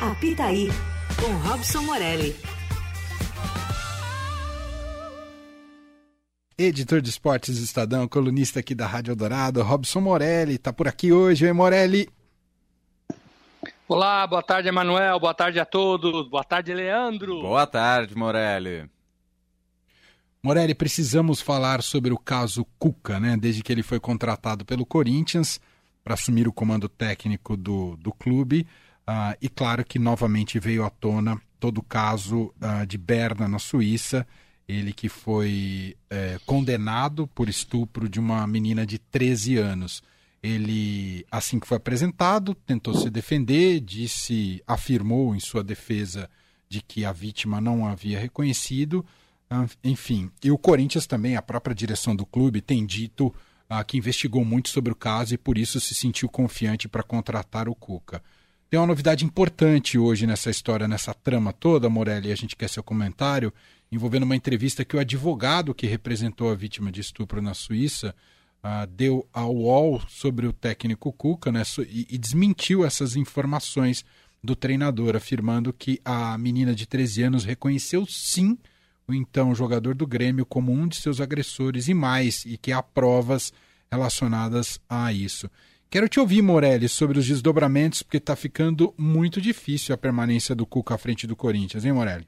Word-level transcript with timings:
Apitaí, 0.00 0.68
com 1.18 1.48
Robson 1.48 1.80
Morelli. 1.80 2.36
Editor 6.58 7.00
de 7.00 7.08
esportes 7.08 7.56
Estadão, 7.56 8.06
colunista 8.06 8.60
aqui 8.60 8.74
da 8.74 8.86
Rádio 8.86 9.12
Eldorado, 9.12 9.62
Robson 9.62 10.02
Morelli, 10.02 10.56
está 10.56 10.70
por 10.70 10.86
aqui 10.86 11.12
hoje, 11.12 11.46
hein, 11.46 11.54
Morelli? 11.54 12.10
Olá, 13.88 14.26
boa 14.26 14.42
tarde, 14.42 14.68
Emanuel, 14.68 15.18
boa 15.18 15.32
tarde 15.32 15.58
a 15.58 15.64
todos, 15.64 16.28
boa 16.28 16.44
tarde, 16.44 16.74
Leandro. 16.74 17.40
Boa 17.40 17.66
tarde, 17.66 18.14
Morelli. 18.14 18.90
Morelli, 20.42 20.74
precisamos 20.74 21.40
falar 21.40 21.82
sobre 21.82 22.12
o 22.12 22.18
caso 22.18 22.66
Cuca, 22.78 23.18
né? 23.18 23.34
Desde 23.38 23.62
que 23.62 23.72
ele 23.72 23.82
foi 23.82 23.98
contratado 23.98 24.62
pelo 24.62 24.84
Corinthians 24.84 25.58
para 26.04 26.12
assumir 26.12 26.46
o 26.46 26.52
comando 26.52 26.86
técnico 26.86 27.56
do, 27.56 27.96
do 27.96 28.12
clube. 28.12 28.66
Uh, 29.08 29.38
e 29.40 29.48
claro 29.48 29.84
que 29.84 30.00
novamente 30.00 30.58
veio 30.58 30.84
à 30.84 30.90
tona 30.90 31.40
todo 31.60 31.78
o 31.78 31.82
caso 31.82 32.52
uh, 32.60 32.84
de 32.86 32.98
Berna, 32.98 33.46
na 33.46 33.58
Suíça, 33.60 34.26
ele 34.66 34.92
que 34.92 35.08
foi 35.08 35.96
uh, 36.12 36.44
condenado 36.44 37.28
por 37.28 37.48
estupro 37.48 38.08
de 38.08 38.18
uma 38.18 38.44
menina 38.48 38.84
de 38.84 38.98
13 38.98 39.58
anos. 39.58 40.02
Ele, 40.42 41.24
assim 41.30 41.60
que 41.60 41.68
foi 41.68 41.76
apresentado, 41.76 42.52
tentou 42.54 42.94
se 42.94 43.08
defender, 43.08 43.80
disse, 43.80 44.60
afirmou 44.66 45.36
em 45.36 45.40
sua 45.40 45.62
defesa 45.62 46.28
de 46.68 46.82
que 46.82 47.04
a 47.04 47.12
vítima 47.12 47.60
não 47.60 47.86
havia 47.86 48.18
reconhecido, 48.18 49.06
ah, 49.48 49.66
enfim. 49.84 50.30
E 50.42 50.50
o 50.50 50.58
Corinthians 50.58 51.06
também, 51.06 51.36
a 51.36 51.42
própria 51.42 51.74
direção 51.74 52.14
do 52.14 52.26
clube, 52.26 52.60
tem 52.60 52.84
dito 52.84 53.32
que 53.88 53.96
investigou 53.96 54.44
muito 54.44 54.68
sobre 54.68 54.92
o 54.92 54.96
caso 54.96 55.34
e 55.34 55.38
por 55.38 55.58
isso 55.58 55.80
se 55.80 55.94
sentiu 55.94 56.28
confiante 56.28 56.88
para 56.88 57.02
contratar 57.02 57.68
o 57.68 57.74
Cuca. 57.74 58.22
Tem 58.76 58.80
uma 58.82 58.88
novidade 58.88 59.24
importante 59.24 59.96
hoje 59.96 60.26
nessa 60.26 60.50
história, 60.50 60.86
nessa 60.86 61.14
trama 61.14 61.50
toda, 61.50 61.88
Morelli, 61.88 62.30
a 62.30 62.36
gente 62.36 62.54
quer 62.54 62.68
seu 62.68 62.82
comentário, 62.82 63.50
envolvendo 63.90 64.24
uma 64.24 64.36
entrevista 64.36 64.84
que 64.84 64.94
o 64.94 65.00
advogado 65.00 65.74
que 65.74 65.86
representou 65.86 66.50
a 66.50 66.54
vítima 66.54 66.92
de 66.92 67.00
estupro 67.00 67.40
na 67.40 67.54
Suíça 67.54 68.14
uh, 68.62 68.86
deu 68.86 69.26
ao 69.32 69.56
UOL 69.56 70.02
sobre 70.10 70.46
o 70.46 70.52
técnico 70.52 71.10
Cuca 71.10 71.50
né, 71.50 71.62
e, 71.88 72.06
e 72.10 72.18
desmentiu 72.18 72.84
essas 72.84 73.16
informações 73.16 74.04
do 74.44 74.54
treinador, 74.54 75.16
afirmando 75.16 75.72
que 75.72 75.98
a 76.04 76.36
menina 76.36 76.74
de 76.74 76.84
13 76.84 77.22
anos 77.22 77.44
reconheceu 77.44 78.04
sim 78.06 78.58
o 79.08 79.14
então 79.14 79.54
jogador 79.54 79.94
do 79.94 80.06
Grêmio 80.06 80.44
como 80.44 80.70
um 80.70 80.86
de 80.86 80.96
seus 80.96 81.18
agressores 81.18 81.88
e 81.88 81.94
mais, 81.94 82.44
e 82.44 82.58
que 82.58 82.72
há 82.72 82.82
provas 82.82 83.54
relacionadas 83.90 84.78
a 84.86 85.10
isso. 85.14 85.48
Quero 85.88 86.08
te 86.08 86.18
ouvir, 86.18 86.42
Morelli, 86.42 86.88
sobre 86.88 87.18
os 87.18 87.26
desdobramentos, 87.26 88.02
porque 88.02 88.16
está 88.16 88.34
ficando 88.34 88.92
muito 88.98 89.40
difícil 89.40 89.94
a 89.94 89.98
permanência 89.98 90.54
do 90.54 90.66
Cuca 90.66 90.94
à 90.94 90.98
frente 90.98 91.26
do 91.26 91.36
Corinthians, 91.36 91.84
hein, 91.84 91.92
Morelli? 91.92 92.26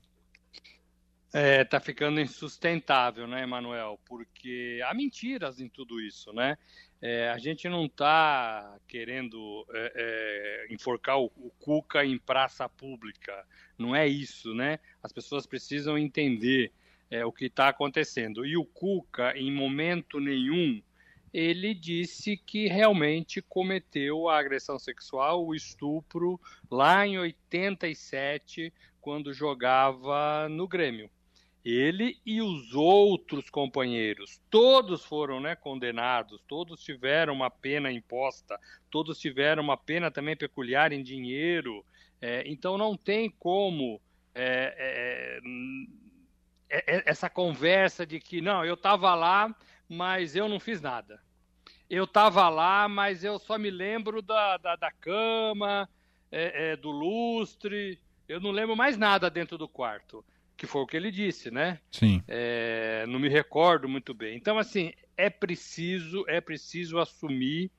É, 1.33 1.63
tá 1.65 1.79
ficando 1.79 2.21
insustentável, 2.21 3.27
né, 3.27 3.43
Emanuel? 3.43 4.01
Porque 4.07 4.81
há 4.87 4.95
mentiras 4.95 5.61
em 5.61 5.69
tudo 5.69 6.01
isso, 6.01 6.33
né? 6.33 6.57
É, 7.03 7.29
a 7.29 7.39
gente 7.39 7.69
não 7.69 7.85
está 7.85 8.77
querendo 8.89 9.67
é, 9.75 9.93
é, 9.95 10.75
enforcar 10.75 11.19
o, 11.19 11.27
o, 11.37 11.51
Cuca 11.59 12.05
em 12.05 12.19
praça 12.19 12.69
pública. 12.69 13.45
Não 13.77 13.95
é 13.95 14.07
isso, 14.07 14.55
né? 14.55 14.79
As 15.03 15.13
pessoas 15.13 15.47
precisam 15.47 15.99
entender 15.99 16.73
é, 17.11 17.25
o 17.25 17.33
que 17.33 17.47
está 17.47 17.69
acontecendo. 17.69 18.47
E 18.47 18.57
o 18.57 18.65
Cuca, 18.65 19.37
em 19.37 19.53
momento 19.53 20.19
nenhum, 20.19 20.83
ele 21.33 21.75
disse 21.75 22.37
que 22.37 22.69
realmente 22.69 23.43
cometeu 23.43 24.29
a 24.29 24.39
agressão 24.39 24.79
sexual, 24.79 25.47
o 25.47 25.55
estupro, 25.55 26.41
lá 26.71 27.07
em 27.07 27.19
87, 27.19 28.73
quando 29.01 29.33
jogava 29.33 30.49
no 30.49 30.67
Grêmio. 30.67 31.11
Ele 31.65 32.19
e 32.25 32.41
os 32.41 32.73
outros 32.73 33.51
companheiros, 33.51 34.41
todos 34.49 35.05
foram 35.05 35.41
né, 35.41 35.55
condenados, 35.55 36.41
todos 36.49 36.83
tiveram 36.83 37.35
uma 37.35 37.51
pena 37.51 37.91
imposta, 37.93 38.59
todos 38.91 39.19
tiveram 39.19 39.63
uma 39.63 39.77
pena 39.77 40.11
também 40.11 40.37
peculiar 40.37 40.93
em 40.93 41.03
dinheiro. 41.03 41.85
É, 42.23 42.43
então 42.47 42.79
não 42.79 42.97
tem 42.97 43.29
como 43.29 44.01
é, 44.35 45.41
é, 46.71 46.79
é, 46.79 46.97
é 46.97 47.03
essa 47.07 47.29
conversa 47.29 48.07
de 48.07 48.21
que 48.21 48.41
não, 48.41 48.65
eu 48.65 48.75
estava 48.75 49.15
lá, 49.15 49.55
mas 49.89 50.37
eu 50.37 50.49
não 50.49 50.61
fiz 50.61 50.81
nada. 50.81 51.21
Eu 51.89 52.05
estava 52.05 52.49
lá, 52.49 52.87
mas 52.89 53.25
eu 53.25 53.39
só 53.39 53.57
me 53.57 53.71
lembro 53.71 54.21
da, 54.21 54.57
da, 54.59 54.77
da 54.77 54.93
cama, 54.93 55.89
é, 56.31 56.73
é, 56.73 56.77
do 56.77 56.91
lustre. 56.91 57.99
Eu 58.29 58.41
não 58.41 58.51
lembro 58.51 58.77
mais 58.77 58.99
nada 58.99 59.31
dentro 59.31 59.57
do 59.57 59.69
quarto. 59.69 60.25
Que 60.57 60.67
foi 60.67 60.83
o 60.83 60.87
que 60.87 60.97
ele 60.97 61.11
disse, 61.11 61.51
né? 61.51 61.81
Sim. 61.91 62.23
É, 62.27 63.07
não 63.07 63.19
me 63.19 63.29
recordo 63.29 63.89
muito 63.89 64.13
bem. 64.13 64.37
Então, 64.37 64.59
assim, 64.59 64.93
é 65.17 65.31
preciso, 65.31 66.25
é 66.29 66.41
preciso 66.41 66.99
assumir 66.99 67.71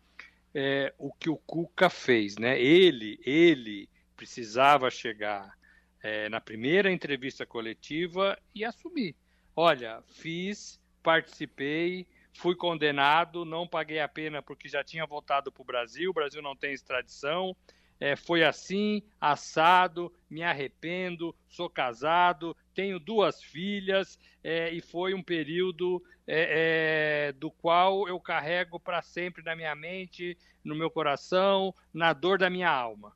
é, 0.56 0.94
o 0.98 1.12
que 1.12 1.30
o 1.30 1.38
Cuca 1.38 1.90
fez, 1.90 2.38
né? 2.38 2.59
Ele, 2.59 3.19
ele 3.24 3.90
precisava 4.16 4.90
chegar 4.90 5.53
é, 6.02 6.30
na 6.30 6.40
primeira 6.42 6.92
entrevista 6.92 7.46
coletiva 7.46 8.38
e 8.56 8.64
assumir. 8.64 9.16
Olha, 9.56 10.02
fiz, 10.08 10.79
participei, 11.02 12.08
fui 12.34 12.56
condenado, 12.56 13.46
não 13.46 13.68
paguei 13.68 14.00
a 14.00 14.08
pena 14.08 14.42
porque 14.42 14.68
já 14.68 14.84
tinha 14.84 15.06
voltado 15.06 15.52
para 15.52 15.62
o 15.62 15.66
Brasil, 15.66 16.12
o 16.12 16.14
Brasil 16.14 16.42
não 16.42 16.56
tem 16.56 16.74
extradição. 16.74 17.56
É, 18.00 18.16
foi 18.16 18.46
assim, 18.46 19.04
assado, 19.20 20.14
me 20.30 20.42
arrependo, 20.42 21.36
sou 21.50 21.70
casado, 21.70 22.56
tenho 22.74 22.98
duas 22.98 23.44
filhas 23.44 24.18
é, 24.42 24.72
e 24.72 24.80
foi 24.80 25.14
um 25.14 25.22
período 25.22 26.02
é, 26.26 27.28
é 27.28 27.31
do 27.34 27.52
qual 27.52 28.08
eu 28.08 28.18
carrego 28.18 28.80
para 28.80 29.02
sempre 29.02 29.44
na 29.44 29.54
minha 29.54 29.76
mente, 29.76 30.38
no 30.64 30.76
meu 30.76 30.90
coração, 30.90 31.76
na 31.94 32.14
dor 32.14 32.38
da 32.38 32.50
minha 32.50 32.70
alma. 32.70 33.14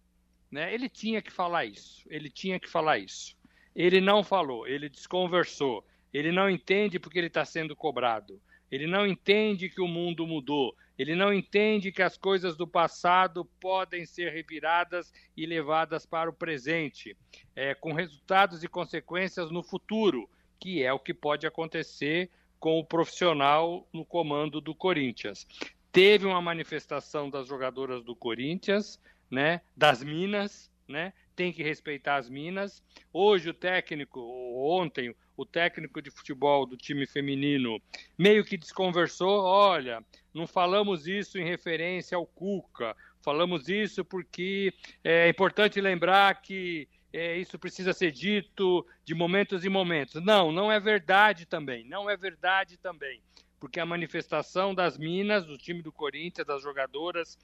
Né? 0.52 0.74
Ele 0.74 0.90
tinha 0.90 1.22
que 1.22 1.32
falar 1.32 1.66
isso, 1.66 2.06
ele 2.10 2.30
tinha 2.30 2.60
que 2.60 2.70
falar 2.70 2.98
isso. 2.98 3.38
Ele 3.74 4.02
não 4.02 4.22
falou, 4.22 4.68
ele 4.68 4.90
desconversou, 4.90 5.84
ele 6.14 6.32
não 6.32 6.50
entende 6.50 7.00
porque 7.00 7.18
ele 7.18 7.28
está 7.28 7.44
sendo 7.44 7.76
cobrado. 7.76 8.40
Ele 8.72 8.88
não 8.88 9.06
entende 9.06 9.70
que 9.70 9.82
o 9.82 9.88
mundo 9.88 10.26
mudou. 10.26 10.76
Ele 10.98 11.16
não 11.16 11.34
entende 11.34 11.92
que 11.92 12.02
as 12.02 12.18
coisas 12.18 12.56
do 12.56 12.68
passado 12.68 13.46
podem 13.60 14.06
ser 14.06 14.32
reviradas 14.32 15.12
e 15.36 15.46
levadas 15.46 16.06
para 16.06 16.30
o 16.30 16.34
presente, 16.34 17.18
é, 17.56 17.74
com 17.74 17.94
resultados 17.94 18.64
e 18.64 18.68
consequências 18.68 19.50
no 19.50 19.64
futuro, 19.64 20.30
que 20.60 20.84
é 20.84 20.94
o 20.94 21.00
que 21.00 21.14
pode 21.14 21.48
acontecer 21.48 22.30
com 22.60 22.80
o 22.80 22.86
profissional 22.86 23.88
no 23.92 24.06
comando 24.06 24.62
do 24.62 24.74
Corinthians. 24.74 25.46
Teve 25.92 26.26
uma 26.26 26.42
manifestação 26.42 27.30
das 27.30 27.48
jogadoras 27.48 28.04
do 28.04 28.16
Corinthians, 28.16 29.00
né, 29.30 29.62
das 29.76 30.04
Minas, 30.04 30.72
né, 30.88 31.12
tem 31.36 31.52
que 31.52 31.64
respeitar 31.64 32.16
as 32.16 32.30
Minas. 32.30 32.84
Hoje 33.12 33.50
o 33.50 33.54
técnico, 33.54 34.20
ontem, 34.56 35.14
o 35.36 35.46
técnico 35.46 36.02
de 36.02 36.12
futebol 36.12 36.66
do 36.66 36.78
time 36.78 37.06
feminino 37.06 37.82
meio 38.18 38.44
que 38.46 38.58
desconversou, 38.58 39.44
olha, 39.44 40.04
não 40.34 40.46
falamos 40.46 41.08
isso 41.08 41.38
em 41.38 41.46
referência 41.46 42.16
ao 42.16 42.26
Cuca, 42.26 42.96
falamos 43.22 43.68
isso 43.68 44.04
porque 44.06 44.74
é 45.04 45.28
importante 45.30 45.82
lembrar 45.82 46.42
que 46.42 46.88
é, 47.12 47.38
isso 47.38 47.60
precisa 47.60 47.94
ser 47.94 48.12
dito 48.12 48.86
de 49.06 49.14
momentos 49.14 49.64
em 49.64 49.70
momentos. 49.70 50.22
Não, 50.24 50.52
não 50.52 50.72
é 50.72 50.80
verdade 50.80 51.46
também, 51.46 51.86
não 51.86 52.10
é 52.10 52.18
verdade 52.18 52.78
também 52.78 53.22
porque 53.64 53.80
a 53.80 53.86
manifestação 53.86 54.76
das 54.76 54.98
Minas, 54.98 55.46
do 55.46 55.58
time 55.58 55.82
do 55.82 55.90
Corinthians, 55.90 56.46
das 56.46 56.62
jogadoras, 56.62 57.40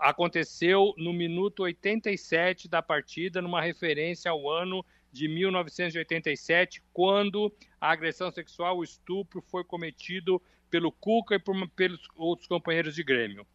aconteceu 0.00 0.94
no 0.96 1.12
minuto 1.12 1.64
87 1.64 2.66
da 2.66 2.80
partida, 2.80 3.42
numa 3.42 3.60
referência 3.60 4.30
ao 4.30 4.48
ano 4.48 4.82
de 5.18 5.26
1987, 5.28 6.80
quando 6.92 7.52
a 7.80 7.90
agressão 7.90 8.30
sexual, 8.30 8.78
o 8.78 8.84
estupro, 8.84 9.42
foi 9.42 9.64
cometido 9.64 10.40
pelo 10.70 10.92
Cuca 10.92 11.34
e 11.34 11.38
por, 11.38 11.68
pelos 11.70 12.00
outros 12.14 12.46
companheiros 12.46 12.94
de 12.94 13.02
Grêmio. 13.02 13.46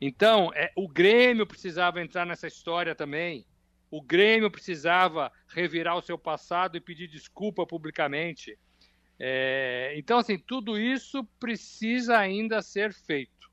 Então, 0.00 0.50
é, 0.54 0.72
o 0.74 0.88
Grêmio 0.88 1.46
precisava 1.46 2.00
entrar 2.00 2.24
nessa 2.24 2.48
história 2.48 2.94
também. 2.94 3.44
O 3.90 4.00
Grêmio 4.00 4.50
precisava 4.50 5.30
revirar 5.46 5.96
o 5.96 6.02
seu 6.02 6.16
passado 6.16 6.76
e 6.76 6.80
pedir 6.80 7.08
desculpa 7.08 7.66
publicamente. 7.66 8.58
É, 9.18 9.92
então, 9.96 10.18
assim, 10.18 10.38
tudo 10.38 10.80
isso 10.80 11.22
precisa 11.38 12.16
ainda 12.16 12.62
ser 12.62 12.92
feito. 12.92 13.52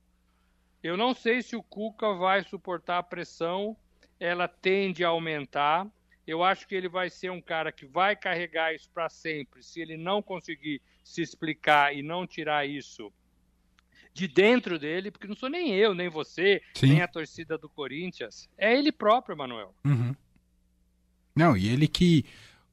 Eu 0.82 0.96
não 0.96 1.14
sei 1.14 1.42
se 1.42 1.58
o 1.58 1.62
Cuca 1.62 2.14
vai 2.14 2.42
suportar 2.44 3.00
a 3.00 3.04
pressão, 3.04 3.76
ela 4.20 4.48
tende 4.48 5.04
a 5.04 5.10
aumentar. 5.10 5.86
Eu 6.30 6.44
acho 6.44 6.68
que 6.68 6.76
ele 6.76 6.88
vai 6.88 7.10
ser 7.10 7.31
um 7.31 7.42
cara 7.42 7.72
que 7.72 7.88
vai 7.88 8.16
carregar 8.16 8.72
isso 8.76 8.88
para 8.94 9.10
sempre, 9.10 9.64
se 9.64 9.81
ele 9.81 9.98
não 9.98 10.22
conseguir 10.22 10.80
se 11.04 11.24
explicar 11.24 11.96
e 11.96 12.04
não 12.04 12.28
tirar 12.28 12.68
isso 12.68 13.12
de 14.14 14.28
dentro 14.28 14.78
dele, 14.78 15.10
porque 15.10 15.28
não 15.28 15.36
sou 15.36 15.50
nem 15.50 15.74
eu, 15.74 15.96
nem 15.96 16.08
você, 16.08 16.62
Sim. 16.76 16.90
nem 16.90 17.02
a 17.02 17.08
torcida 17.08 17.58
do 17.58 17.68
Corinthians, 17.68 18.48
é 18.60 18.78
ele 18.78 18.92
próprio, 18.92 19.36
Manuel. 19.36 19.74
Uhum. 19.84 20.16
Não, 21.36 21.58
e 21.58 21.68
ele 21.68 21.88
que 21.88 22.24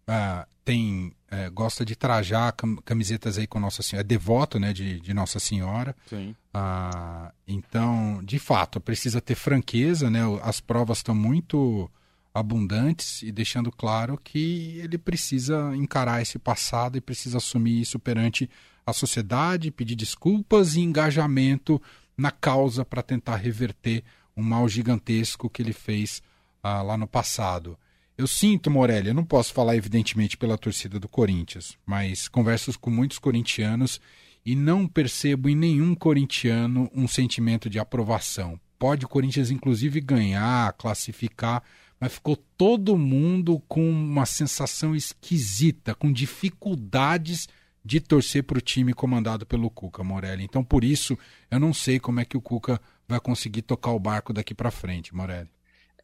uh, 0.03 0.47
tem 0.63 1.15
uh, 1.33 1.51
gosta 1.51 1.83
de 1.83 1.97
trajar 1.97 2.55
camisetas 2.85 3.39
aí 3.39 3.47
com 3.47 3.59
Nossa 3.59 3.83
Senhora, 3.83 4.05
é 4.05 4.07
devoto 4.07 4.59
né, 4.61 4.75
de, 4.75 5.01
de 5.01 5.15
Nossa 5.15 5.39
Senhora. 5.39 5.97
Sim. 6.07 6.37
Uh, 6.55 7.33
então, 7.49 8.23
de 8.23 8.39
fato, 8.39 8.83
precisa 8.83 9.19
ter 9.19 9.35
franqueza, 9.35 10.11
né? 10.11 10.21
As 10.43 10.61
provas 10.61 10.99
estão 10.99 11.15
muito 11.15 11.91
abundantes 12.39 13.23
e 13.23 13.33
deixando 13.33 13.73
claro 13.73 14.21
que 14.23 14.79
ele 14.83 14.99
precisa 14.99 15.75
encarar 15.75 16.21
esse 16.21 16.39
passado 16.39 16.99
e 16.99 17.01
precisa 17.01 17.39
assumir 17.39 17.81
isso 17.81 17.99
perante 17.99 18.49
a 18.85 18.93
sociedade, 18.93 19.71
pedir 19.71 19.97
desculpas 19.97 20.77
e 20.77 20.81
engajamento 20.81 21.81
na 22.17 22.31
causa 22.31 22.85
para 22.85 23.03
tentar 23.03 23.37
reverter 23.37 24.05
um 24.37 24.43
mal 24.43 24.69
gigantesco 24.69 25.49
que 25.49 25.63
ele 25.63 25.73
fez 25.73 26.23
ah, 26.63 26.83
lá 26.83 26.97
no 26.97 27.07
passado. 27.07 27.79
Eu 28.19 28.27
sinto, 28.27 28.71
Morelli, 28.71 29.09
eu 29.09 29.15
não 29.15 29.25
posso 29.25 29.53
falar 29.53 29.77
evidentemente 29.77 30.37
pela 30.37 30.57
torcida 30.57 31.01
do 31.01 31.09
Corinthians, 31.09 31.77
mas 31.85 32.29
converso 32.29 32.79
com 32.79 32.91
muitos 32.91 33.19
corintianos 33.19 34.01
e 34.45 34.55
não 34.55 34.87
percebo 34.87 35.49
em 35.49 35.57
nenhum 35.57 35.95
corintiano 35.95 36.91
um 36.95 37.09
sentimento 37.09 37.69
de 37.69 37.79
aprovação. 37.79 38.61
Pode 38.79 39.05
o 39.05 39.09
Corinthians 39.09 39.51
inclusive 39.51 40.01
ganhar, 40.01 40.73
classificar, 40.75 41.63
mas 42.01 42.15
ficou 42.15 42.37
todo 42.37 42.99
mundo 42.99 43.61
com 43.69 43.89
uma 43.89 44.27
sensação 44.27 44.95
esquisita, 44.95 45.95
com 45.95 46.13
dificuldades 46.13 47.49
de 47.85 48.01
torcer 48.01 48.43
para 48.43 48.59
o 48.59 48.61
time 48.61 48.93
comandado 48.93 49.47
pelo 49.47 49.71
Cuca 49.71 50.03
Morelli. 50.03 50.45
Então, 50.45 50.65
por 50.65 50.83
isso, 50.83 51.17
eu 51.51 51.61
não 51.61 51.73
sei 51.73 52.01
como 52.01 52.21
é 52.21 52.25
que 52.25 52.37
o 52.37 52.41
Cuca 52.41 52.81
vai 53.07 53.21
conseguir 53.21 53.63
tocar 53.63 53.93
o 53.93 54.01
barco 54.01 54.33
daqui 54.33 54.55
para 54.55 54.71
frente, 54.71 55.15
Morelli. 55.15 55.49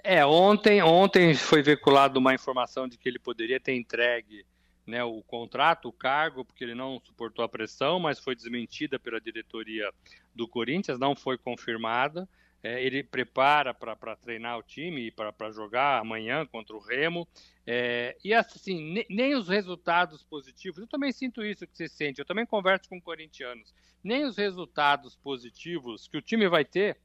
É, 0.04 0.24
ontem, 0.24 0.82
ontem 0.82 1.34
foi 1.34 1.62
veiculada 1.62 2.18
uma 2.18 2.34
informação 2.34 2.88
de 2.88 2.96
que 2.96 3.08
ele 3.08 3.18
poderia 3.18 3.60
ter 3.60 3.74
entregue 3.74 4.44
né, 4.86 5.02
o 5.04 5.22
contrato, 5.22 5.88
o 5.88 5.92
cargo, 5.92 6.44
porque 6.44 6.64
ele 6.64 6.74
não 6.74 7.00
suportou 7.04 7.44
a 7.44 7.48
pressão, 7.48 8.00
mas 8.00 8.18
foi 8.18 8.34
desmentida 8.34 8.98
pela 8.98 9.20
diretoria 9.20 9.88
do 10.34 10.48
Corinthians, 10.48 10.98
não 10.98 11.14
foi 11.14 11.38
confirmada 11.38 12.28
é, 12.62 12.82
ele 12.82 13.03
prepara 13.03 13.75
para 13.75 14.17
treinar 14.17 14.56
o 14.59 14.62
time 14.62 15.09
e 15.09 15.11
para 15.11 15.50
jogar 15.50 16.00
amanhã 16.00 16.47
contra 16.47 16.76
o 16.76 16.81
Remo. 16.81 17.26
É, 17.67 18.17
e 18.25 18.32
assim, 18.32 18.93
ne, 18.93 19.06
nem 19.11 19.35
os 19.35 19.49
resultados 19.49 20.23
positivos, 20.23 20.81
eu 20.81 20.87
também 20.87 21.12
sinto 21.12 21.44
isso 21.44 21.67
que 21.67 21.76
você 21.76 21.88
sente, 21.88 22.20
eu 22.20 22.25
também 22.25 22.47
converso 22.47 22.88
com 22.88 23.00
corintianos, 23.00 23.75
nem 24.03 24.25
os 24.25 24.37
resultados 24.37 25.17
positivos 25.17 26.09
que 26.09 26.17
o 26.17 26.23
time 26.23 26.49
vai 26.49 26.64
ter, 26.64 26.97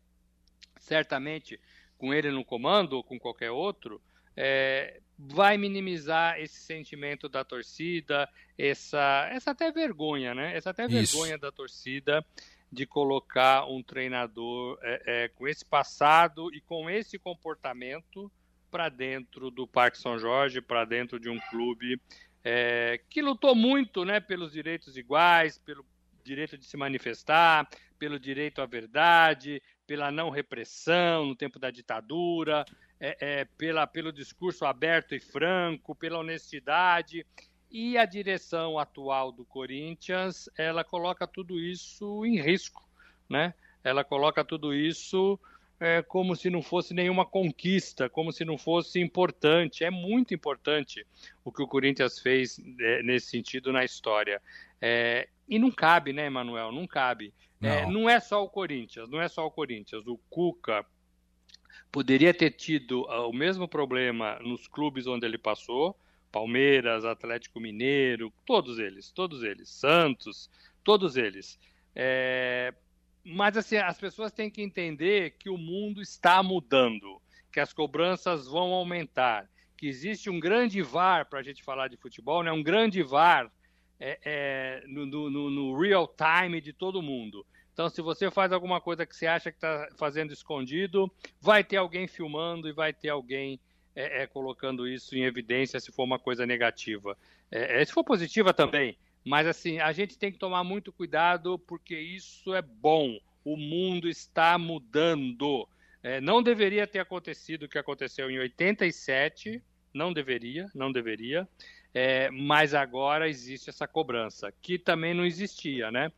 certamente 0.79 1.59
com 1.97 2.13
ele 2.13 2.31
no 2.31 2.45
comando 2.45 2.93
ou 2.93 3.03
com 3.03 3.19
qualquer 3.19 3.51
outro, 3.51 4.01
é, 4.35 4.99
vai 5.17 5.57
minimizar 5.57 6.39
esse 6.39 6.59
sentimento 6.59 7.27
da 7.27 7.43
torcida, 7.43 8.29
essa, 8.55 9.27
essa 9.31 9.51
até 9.51 9.71
vergonha, 9.71 10.35
né? 10.35 10.55
Essa 10.55 10.69
até 10.69 10.85
isso. 10.85 11.17
vergonha 11.17 11.37
da 11.39 11.51
torcida 11.51 12.23
de 12.71 12.85
colocar 12.85 13.65
um 13.65 13.81
treinador 13.81 14.77
é, 14.81 15.01
é, 15.05 15.27
com 15.29 15.47
esse 15.47 15.65
passado 15.65 16.53
e 16.53 16.61
com 16.61 16.89
esse 16.89 17.17
comportamento 17.17 18.31
para 18.69 18.89
dentro 18.89 19.49
do 19.49 19.65
Parque 19.65 19.97
São 19.97 20.19
Jorge, 20.19 20.61
para 20.61 20.83
dentro 20.83 21.19
de 21.19 21.29
um 21.29 21.39
clube 21.49 21.99
é, 22.43 22.99
que 23.09 23.21
lutou 23.21 23.55
muito 23.55 24.05
né, 24.05 24.19
pelos 24.19 24.51
direitos 24.51 24.97
iguais, 24.97 25.57
pelo 25.57 25.85
direito 26.23 26.57
de 26.57 26.65
se 26.65 26.75
manifestar, 26.77 27.67
pelo 27.97 28.19
direito 28.19 28.61
à 28.61 28.65
verdade, 28.65 29.61
pela 29.85 30.11
não 30.11 30.29
repressão 30.29 31.25
no 31.25 31.35
tempo 31.35 31.57
da 31.57 31.71
ditadura, 31.71 32.65
é, 32.99 33.17
é, 33.19 33.45
pela, 33.57 33.87
pelo 33.87 34.11
discurso 34.11 34.65
aberto 34.65 35.15
e 35.15 35.19
franco, 35.19 35.95
pela 35.95 36.19
honestidade. 36.19 37.25
E 37.69 37.97
a 37.97 38.05
direção 38.05 38.79
atual 38.79 39.31
do 39.31 39.43
Corinthians, 39.43 40.49
ela 40.57 40.83
coloca 40.83 41.27
tudo 41.27 41.59
isso 41.59 42.25
em 42.25 42.39
risco, 42.39 42.87
né? 43.29 43.53
Ela 43.83 44.03
coloca 44.03 44.43
tudo 44.43 44.73
isso 44.73 45.39
é, 45.79 46.01
como 46.01 46.35
se 46.35 46.49
não 46.49 46.61
fosse 46.61 46.93
nenhuma 46.93 47.25
conquista, 47.25 48.09
como 48.09 48.31
se 48.31 48.43
não 48.45 48.57
fosse 48.57 48.99
importante. 48.99 49.83
É 49.83 49.89
muito 49.89 50.33
importante 50.33 51.05
o 51.43 51.51
que 51.51 51.61
o 51.61 51.67
Corinthians 51.67 52.19
fez 52.19 52.59
é, 52.79 53.03
nesse 53.03 53.27
sentido 53.27 53.71
na 53.71 53.83
história. 53.83 54.41
É, 54.81 55.27
e 55.47 55.59
não 55.59 55.71
cabe, 55.71 56.13
né, 56.13 56.25
Emanuel? 56.25 56.71
Não 56.71 56.87
cabe. 56.87 57.33
É, 57.61 57.83
não. 57.83 57.91
não 57.91 58.09
é 58.09 58.19
só 58.19 58.43
o 58.43 58.49
Corinthians, 58.49 59.09
não 59.09 59.21
é 59.21 59.27
só 59.27 59.45
o 59.45 59.51
Corinthians. 59.51 60.05
O 60.07 60.17
Cuca 60.29 60.85
poderia 61.91 62.33
ter 62.33 62.51
tido 62.51 63.05
ah, 63.09 63.27
o 63.27 63.33
mesmo 63.33 63.67
problema 63.67 64.37
nos 64.39 64.67
clubes 64.67 65.07
onde 65.07 65.25
ele 65.25 65.37
passou 65.37 65.95
Palmeiras, 66.31 67.05
Atlético 67.05 67.59
Mineiro, 67.59 68.31
todos 68.45 68.79
eles, 68.79 69.11
todos 69.11 69.43
eles, 69.43 69.69
Santos, 69.69 70.49
todos 70.83 71.17
eles. 71.17 71.59
É... 71.95 72.73
Mas 73.23 73.57
assim, 73.57 73.77
as 73.77 73.99
pessoas 73.99 74.31
têm 74.31 74.49
que 74.49 74.61
entender 74.61 75.31
que 75.37 75.49
o 75.49 75.57
mundo 75.57 76.01
está 76.01 76.41
mudando, 76.41 77.21
que 77.51 77.59
as 77.59 77.73
cobranças 77.73 78.47
vão 78.47 78.71
aumentar, 78.73 79.49
que 79.75 79.87
existe 79.87 80.29
um 80.29 80.39
grande 80.39 80.81
VAR 80.81 81.27
para 81.27 81.39
a 81.39 81.43
gente 81.43 81.63
falar 81.63 81.87
de 81.87 81.97
futebol, 81.97 82.43
né? 82.43 82.51
um 82.51 82.63
grande 82.63 83.03
VAR 83.03 83.51
é, 83.99 84.19
é, 84.23 84.83
no, 84.87 85.05
no, 85.05 85.49
no 85.49 85.79
real 85.79 86.07
time 86.07 86.61
de 86.61 86.71
todo 86.71 87.01
mundo. 87.01 87.45
Então, 87.73 87.89
se 87.89 88.01
você 88.01 88.31
faz 88.31 88.51
alguma 88.51 88.81
coisa 88.81 89.05
que 89.05 89.15
você 89.15 89.27
acha 89.27 89.51
que 89.51 89.57
está 89.57 89.87
fazendo 89.97 90.33
escondido, 90.33 91.11
vai 91.39 91.63
ter 91.63 91.77
alguém 91.77 92.07
filmando 92.07 92.67
e 92.67 92.73
vai 92.73 92.91
ter 92.91 93.09
alguém 93.09 93.59
é, 93.97 94.21
é, 94.21 94.27
colocando 94.27 94.87
isso 94.87 95.17
em 95.17 95.23
evidência 95.23 95.79
se 95.79 95.91
for 95.91 96.03
uma 96.03 96.19
coisa 96.19 96.45
negativa. 96.45 97.17
É, 97.49 97.81
é, 97.81 97.85
se 97.85 97.91
for 97.91 98.03
positiva 98.03 98.53
também, 98.53 98.95
mas 99.25 99.47
assim, 99.47 99.79
a 99.79 99.91
gente 99.91 100.19
tem 100.19 100.31
que 100.31 100.37
tomar 100.37 100.63
muito 100.63 100.93
cuidado 100.93 101.57
porque 101.57 101.99
isso 101.99 102.53
é 102.53 102.61
bom. 102.61 103.19
O 103.43 103.57
mundo 103.57 104.07
está 104.07 104.55
mudando. 104.55 105.67
É, 106.03 106.21
não 106.21 106.43
deveria 106.43 106.85
ter 106.85 106.99
acontecido 106.99 107.63
o 107.63 107.67
que 107.67 107.79
aconteceu 107.79 108.29
em 108.29 108.37
87, 108.37 109.63
não 109.91 110.13
deveria, 110.13 110.69
não 110.75 110.91
deveria. 110.91 111.47
É, 111.91 112.29
mas 112.29 112.75
agora 112.75 113.27
existe 113.27 113.71
essa 113.71 113.87
cobrança, 113.87 114.53
que 114.61 114.77
também 114.77 115.15
não 115.15 115.25
existia, 115.25 115.89
né? 115.89 116.11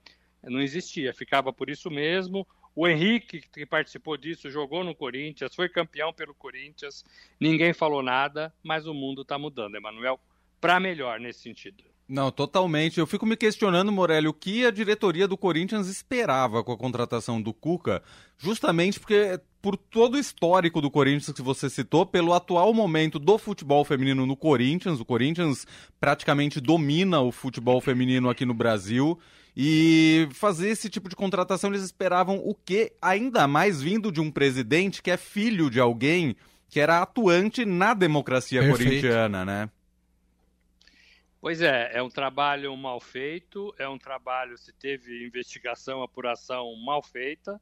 Não 0.43 0.61
existia, 0.61 1.13
ficava 1.13 1.53
por 1.53 1.69
isso 1.69 1.89
mesmo. 1.89 2.45
O 2.79 2.87
Henrique, 2.87 3.41
que 3.41 3.65
participou 3.65 4.15
disso, 4.15 4.49
jogou 4.49 4.85
no 4.85 4.95
Corinthians, 4.95 5.53
foi 5.53 5.67
campeão 5.67 6.13
pelo 6.13 6.33
Corinthians. 6.33 7.03
Ninguém 7.37 7.73
falou 7.73 8.01
nada, 8.01 8.53
mas 8.63 8.87
o 8.87 8.93
mundo 8.93 9.23
está 9.23 9.37
mudando, 9.37 9.75
Emanuel, 9.75 10.17
para 10.61 10.79
melhor 10.79 11.19
nesse 11.19 11.41
sentido. 11.41 11.83
Não, 12.07 12.31
totalmente. 12.31 12.97
Eu 12.97 13.05
fico 13.05 13.25
me 13.25 13.35
questionando, 13.35 13.91
Morelli, 13.91 14.29
o 14.29 14.33
que 14.33 14.65
a 14.65 14.71
diretoria 14.71 15.27
do 15.27 15.35
Corinthians 15.35 15.89
esperava 15.89 16.63
com 16.63 16.71
a 16.71 16.77
contratação 16.77 17.41
do 17.41 17.53
Cuca, 17.53 18.01
justamente 18.37 18.97
porque, 18.97 19.37
por 19.61 19.75
todo 19.75 20.13
o 20.13 20.17
histórico 20.17 20.79
do 20.79 20.89
Corinthians 20.89 21.35
que 21.35 21.41
você 21.41 21.69
citou, 21.69 22.05
pelo 22.05 22.33
atual 22.33 22.73
momento 22.73 23.19
do 23.19 23.37
futebol 23.37 23.83
feminino 23.83 24.25
no 24.25 24.37
Corinthians, 24.37 25.01
o 25.01 25.05
Corinthians 25.05 25.67
praticamente 25.99 26.61
domina 26.61 27.19
o 27.19 27.29
futebol 27.29 27.81
feminino 27.81 28.29
aqui 28.29 28.45
no 28.45 28.53
Brasil. 28.53 29.19
E 29.55 30.27
fazer 30.31 30.69
esse 30.69 30.89
tipo 30.89 31.09
de 31.09 31.15
contratação, 31.15 31.69
eles 31.69 31.83
esperavam 31.83 32.37
o 32.37 32.53
quê? 32.53 32.93
Ainda 33.01 33.47
mais 33.47 33.81
vindo 33.81 34.11
de 34.11 34.21
um 34.21 34.31
presidente 34.31 35.01
que 35.01 35.11
é 35.11 35.17
filho 35.17 35.69
de 35.69 35.79
alguém 35.79 36.35
que 36.69 36.79
era 36.79 37.01
atuante 37.01 37.65
na 37.65 37.93
democracia 37.93 38.61
Perfeito. 38.61 38.89
corintiana, 38.89 39.43
né? 39.43 39.69
Pois 41.41 41.61
é, 41.61 41.91
é 41.93 42.03
um 42.03 42.09
trabalho 42.09 42.75
mal 42.75 42.99
feito, 42.99 43.73
é 43.79 43.87
um 43.87 43.97
trabalho, 43.97 44.57
se 44.57 44.73
teve 44.73 45.25
investigação, 45.25 46.03
apuração 46.03 46.75
mal 46.75 47.01
feita, 47.01 47.59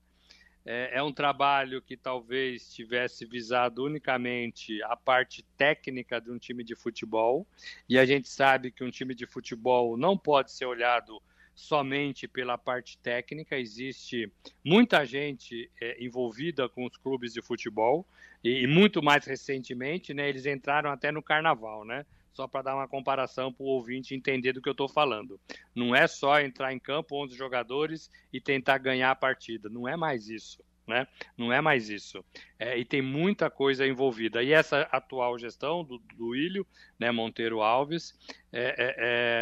é, 0.65 0.97
é, 0.97 1.03
um 1.03 1.13
trabalho 1.13 1.81
que 1.81 1.95
talvez 1.95 2.73
tivesse 2.73 3.23
visado 3.23 3.85
unicamente 3.85 4.81
a 4.83 4.95
parte 4.97 5.43
técnica 5.55 6.19
de 6.19 6.31
um 6.31 6.39
time 6.39 6.63
de 6.63 6.75
futebol, 6.75 7.47
e 7.87 7.99
a 7.99 8.05
gente 8.05 8.27
sabe 8.27 8.71
que 8.71 8.83
um 8.83 8.89
time 8.89 9.13
de 9.13 9.27
futebol 9.27 9.95
não 9.95 10.17
pode 10.17 10.51
ser 10.51 10.65
olhado 10.65 11.21
somente 11.57 12.27
pela 12.27 12.55
parte 12.55 12.99
técnica, 12.99 13.57
existe 13.57 14.31
muita 14.63 15.03
gente 15.03 15.71
é, 15.81 15.97
envolvida 16.01 16.69
com 16.69 16.85
os 16.85 16.95
clubes 16.95 17.33
de 17.33 17.41
futebol 17.41 18.05
e, 18.43 18.61
e, 18.61 18.67
muito 18.67 19.01
mais 19.01 19.25
recentemente, 19.25 20.13
né, 20.13 20.29
eles 20.29 20.45
entraram 20.45 20.91
até 20.91 21.11
no 21.11 21.23
carnaval, 21.23 21.83
né? 21.83 22.05
Só 22.31 22.47
para 22.47 22.61
dar 22.61 22.75
uma 22.75 22.87
comparação 22.87 23.51
para 23.51 23.63
o 23.63 23.69
ouvinte 23.69 24.13
entender 24.13 24.53
do 24.53 24.61
que 24.61 24.69
eu 24.69 24.73
estou 24.73 24.87
falando. 24.87 25.39
Não 25.73 25.95
é 25.95 26.05
só 26.05 26.39
entrar 26.39 26.71
em 26.71 26.77
campo 26.77 27.15
11 27.23 27.35
jogadores 27.35 28.11
e 28.31 28.39
tentar 28.39 28.77
ganhar 28.77 29.09
a 29.09 29.15
partida, 29.15 29.67
não 29.67 29.87
é 29.87 29.97
mais 29.97 30.29
isso 30.29 30.63
né? 30.87 31.07
Não 31.37 31.51
é 31.51 31.59
mais 31.59 31.89
isso. 31.89 32.23
É, 32.57 32.77
e 32.77 32.85
tem 32.85 33.01
muita 33.01 33.49
coisa 33.49 33.85
envolvida. 33.85 34.41
E 34.41 34.53
essa 34.53 34.81
atual 34.91 35.37
gestão 35.37 35.83
do, 35.83 35.99
do 36.15 36.35
Ilho, 36.35 36.65
né, 36.97 37.11
Monteiro 37.11 37.61
Alves, 37.61 38.17
é, 38.51 38.75
é, 38.77 38.95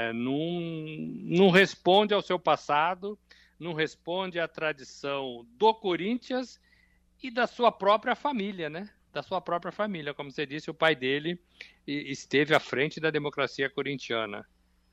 é, 0.09 0.13
não, 0.13 0.61
não 1.23 1.49
responde 1.49 2.13
ao 2.13 2.21
seu 2.21 2.39
passado, 2.39 3.17
não 3.59 3.73
responde 3.73 4.39
à 4.39 4.47
tradição 4.47 5.45
do 5.57 5.73
Corinthians 5.73 6.59
e 7.21 7.29
da 7.29 7.47
sua 7.47 7.71
própria 7.71 8.15
família, 8.15 8.69
né? 8.69 8.89
da 9.15 9.23
sua 9.23 9.39
própria 9.39 9.71
família. 9.71 10.13
Como 10.13 10.29
você 10.29 10.45
disse, 10.45 10.69
o 10.69 10.73
pai 10.73 10.93
dele 10.93 11.39
esteve 11.87 12.53
à 12.53 12.59
frente 12.59 12.99
da 12.99 13.09
democracia 13.09 13.69
corintiana. 13.69 14.45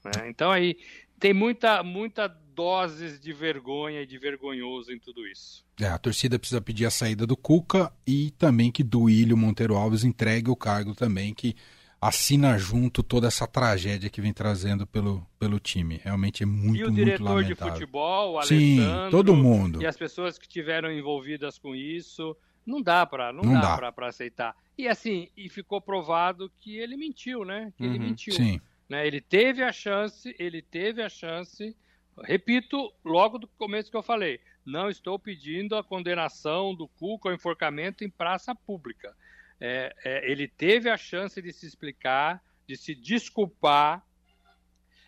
Né? 0.05 0.29
Então 0.29 0.51
aí 0.51 0.79
tem 1.23 1.33
muita, 1.33 1.85
muita 1.85 2.27
doses 2.27 3.21
de 3.21 3.33
vergonha 3.33 4.03
e 4.03 4.07
de 4.07 4.19
vergonhoso 4.19 4.93
em 4.93 4.99
tudo 4.99 5.25
isso. 5.25 5.65
É, 5.81 5.87
a 5.87 5.97
torcida 5.97 6.37
precisa 6.37 6.61
pedir 6.61 6.85
a 6.85 6.91
saída 6.91 7.25
do 7.25 7.37
Cuca 7.37 7.93
e 8.05 8.33
também 8.33 8.73
que 8.73 8.83
Duílio 8.83 9.37
Monteiro 9.37 9.77
Alves 9.77 10.03
entregue 10.03 10.51
o 10.51 10.57
cargo 10.57 10.97
também, 10.97 11.33
que 11.33 11.55
assina 12.01 12.59
junto 12.59 13.05
toda 13.05 13.29
essa 13.29 13.47
tragédia 13.47 14.11
que 14.11 14.21
vem 14.21 14.33
trazendo 14.33 14.85
pelo, 14.85 15.25
pelo 15.39 15.61
time. 15.61 16.01
Realmente 16.03 16.43
é 16.43 16.47
muito, 16.47 16.81
E 16.81 16.85
o 16.85 16.91
diretor 16.91 17.45
de 17.45 17.55
futebol, 17.55 18.39
o 18.39 18.43
Sim, 18.43 18.81
todo 19.09 19.37
mundo. 19.37 19.81
E 19.81 19.87
as 19.87 19.97
pessoas 19.97 20.37
que 20.37 20.49
tiveram 20.49 20.91
envolvidas 20.91 21.57
com 21.57 21.73
isso. 21.73 22.37
Não 22.67 22.83
dá 22.83 23.07
para 23.07 23.33
não, 23.33 23.43
não, 23.43 23.61
dá, 23.61 23.77
dá. 23.77 23.93
para 23.93 24.09
aceitar. 24.09 24.57
E 24.77 24.89
assim, 24.89 25.29
e 25.37 25.49
ficou 25.49 25.81
provado 25.81 26.51
que 26.59 26.77
ele 26.77 26.97
mentiu, 26.97 27.45
né? 27.45 27.73
Que 27.77 27.85
uhum, 27.85 27.91
ele 27.91 27.99
mentiu. 28.01 28.35
Sim. 28.35 28.61
Né? 28.89 29.07
Ele 29.07 29.21
teve 29.21 29.63
a 29.63 29.73
chance, 29.73 30.35
ele 30.39 30.63
teve 30.63 31.03
a 31.03 31.09
chance. 31.09 31.77
Repito, 32.25 32.93
logo 33.05 33.39
do 33.39 33.49
começo 33.49 33.91
que 33.91 33.97
eu 33.97 34.03
falei, 34.03 34.41
não 34.65 34.89
estou 34.89 35.19
pedindo 35.19 35.77
a 35.77 35.83
condenação 35.83 36.75
do 36.75 36.87
Cuca 36.87 37.29
ao 37.29 37.35
enforcamento 37.35 38.05
em 38.05 38.11
praça 38.11 38.55
pública. 38.55 39.15
É, 39.61 39.95
é, 40.05 40.31
ele 40.31 40.49
teve 40.49 40.91
a 40.91 40.97
chance 40.97 41.41
de 41.41 41.53
se 41.53 41.67
explicar, 41.67 42.43
de 42.67 42.77
se 42.77 42.95
desculpar, 42.95 44.05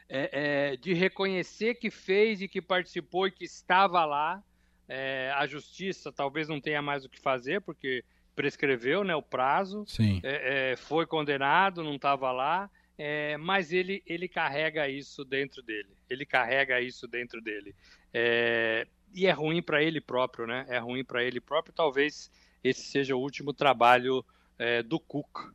é, 0.08 0.72
é 0.72 0.76
de 0.76 0.92
reconhecer 0.92 1.74
que 1.74 1.90
fez 1.90 2.40
e 2.40 2.48
que 2.48 2.62
participou 2.62 3.26
e 3.26 3.32
que 3.32 3.44
estava 3.44 4.04
lá. 4.04 4.42
É, 4.86 5.32
a 5.34 5.46
justiça 5.46 6.12
talvez 6.12 6.48
não 6.48 6.60
tenha 6.60 6.82
mais 6.82 7.04
o 7.04 7.08
que 7.08 7.18
fazer, 7.18 7.60
porque 7.62 8.04
prescreveu 8.36 9.04
né, 9.04 9.14
o 9.14 9.22
prazo, 9.22 9.84
é, 10.22 10.76
foi 10.76 11.06
condenado, 11.06 11.82
não 11.82 11.94
estava 11.94 12.30
lá. 12.30 12.70
É, 12.96 13.36
mas 13.36 13.72
ele, 13.72 14.02
ele 14.06 14.28
carrega 14.28 14.88
isso 14.88 15.24
dentro 15.24 15.62
dele. 15.62 15.90
Ele 16.08 16.24
carrega 16.24 16.80
isso 16.80 17.06
dentro 17.08 17.40
dele. 17.40 17.74
É, 18.12 18.86
e 19.12 19.26
é 19.26 19.30
ruim 19.30 19.62
para 19.62 19.82
ele 19.82 20.00
próprio, 20.00 20.46
né? 20.46 20.64
É 20.68 20.78
ruim 20.78 21.04
para 21.04 21.24
ele 21.24 21.40
próprio. 21.40 21.74
Talvez 21.74 22.30
esse 22.62 22.82
seja 22.82 23.16
o 23.16 23.20
último 23.20 23.52
trabalho 23.52 24.24
é, 24.58 24.82
do 24.82 24.98
Cook, 25.00 25.52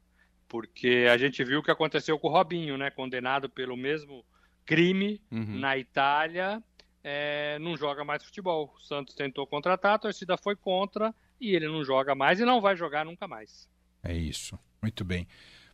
porque 0.47 1.07
a 1.09 1.17
gente 1.17 1.43
viu 1.43 1.59
o 1.59 1.63
que 1.63 1.71
aconteceu 1.71 2.19
com 2.19 2.27
o 2.27 2.31
Robinho, 2.31 2.77
né? 2.77 2.89
Condenado 2.91 3.49
pelo 3.49 3.77
mesmo 3.77 4.25
crime 4.65 5.21
uhum. 5.31 5.59
na 5.59 5.77
Itália, 5.77 6.63
é, 7.03 7.57
não 7.59 7.75
joga 7.75 8.03
mais 8.03 8.23
futebol. 8.23 8.73
O 8.75 8.79
Santos 8.81 9.15
tentou 9.15 9.47
contratar, 9.47 9.95
a 9.95 9.99
torcida 9.99 10.37
foi 10.37 10.55
contra 10.55 11.13
e 11.39 11.55
ele 11.55 11.67
não 11.67 11.83
joga 11.83 12.13
mais 12.13 12.39
e 12.39 12.45
não 12.45 12.61
vai 12.61 12.75
jogar 12.75 13.05
nunca 13.05 13.27
mais. 13.27 13.67
É 14.03 14.13
isso. 14.13 14.59
Muito 14.81 15.03
bem. 15.03 15.27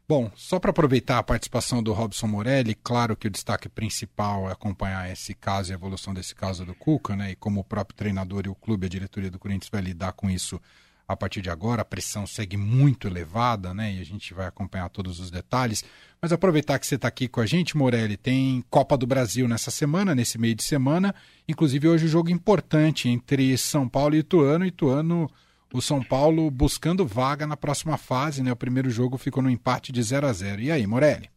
Bom, 0.08 0.32
só 0.36 0.60
para 0.60 0.70
aproveitar 0.70 1.18
a 1.18 1.24
participação 1.24 1.82
do 1.82 1.92
Robson 1.92 2.28
Morelli, 2.28 2.76
claro 2.76 3.16
que 3.16 3.28
o 3.28 3.32
destaque 3.32 3.68
principal 3.68 4.48
é 4.48 4.52
acompanhar 4.52 5.12
esse 5.12 5.34
caso 5.34 5.72
e 5.72 5.74
a 5.74 5.76
evolução 5.76 6.14
desse 6.14 6.36
caso 6.36 6.64
do 6.64 6.76
Cuca, 6.76 7.16
né? 7.16 7.32
E 7.32 7.36
como 7.36 7.62
o 7.62 7.64
próprio 7.64 7.98
treinador 7.98 8.44
e 8.46 8.50
o 8.50 8.54
clube, 8.54 8.86
a 8.86 8.90
diretoria 8.90 9.32
do 9.32 9.40
Corinthians 9.40 9.72
vai 9.72 9.82
lidar 9.82 10.14
com 10.14 10.30
isso 10.30 10.62
a 11.08 11.16
partir 11.16 11.42
de 11.42 11.50
agora, 11.50 11.84
a 11.84 11.86
pressão 11.86 12.26
segue 12.26 12.58
muito 12.58 13.08
elevada, 13.08 13.74
né? 13.74 13.94
E 13.94 14.02
a 14.02 14.04
gente 14.04 14.34
vai 14.34 14.48
acompanhar 14.48 14.90
todos 14.90 15.20
os 15.20 15.30
detalhes. 15.30 15.84
Mas 16.22 16.32
aproveitar 16.32 16.80
que 16.80 16.88
você 16.88 16.96
está 16.96 17.08
aqui 17.08 17.28
com 17.28 17.42
a 17.42 17.46
gente, 17.46 17.78
Morelli, 17.78 18.18
tem 18.18 18.64
Copa 18.70 18.98
do 18.98 19.06
Brasil 19.06 19.48
nessa 19.48 19.70
semana, 19.70 20.16
nesse 20.16 20.38
meio 20.38 20.56
de 20.56 20.64
semana. 20.64 21.14
Inclusive 21.48 21.88
hoje 21.88 22.06
um 22.06 22.10
jogo 22.10 22.30
importante 22.30 23.08
entre 23.08 23.56
São 23.58 23.88
Paulo 23.88 24.16
e 24.16 24.20
Ituano. 24.20 24.66
Ituano 24.66 25.30
o 25.74 25.82
São 25.82 26.04
Paulo 26.04 26.50
buscando 26.50 27.06
vaga 27.06 27.46
na 27.46 27.58
próxima 27.58 27.98
fase, 27.98 28.42
né? 28.42 28.52
O 28.52 28.56
primeiro 28.56 28.90
jogo 28.90 29.18
ficou 29.18 29.44
no 29.44 29.50
empate 29.50 29.92
de 29.92 30.02
0 30.02 30.28
a 30.28 30.34
0 30.34 30.62
E 30.62 30.72
aí, 30.72 30.86
Morelli? 30.88 31.30